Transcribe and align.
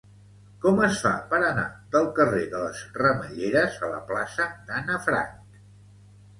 Com 0.61 0.79
es 0.87 0.95
fa 1.03 1.11
per 1.33 1.41
anar 1.49 1.65
del 1.97 2.09
carrer 2.21 2.41
de 2.55 2.63
les 2.65 2.81
Ramelleres 3.03 3.79
a 3.89 3.93
la 3.95 4.03
plaça 4.11 4.51
d'Anna 4.73 5.01
Frank? 5.09 5.65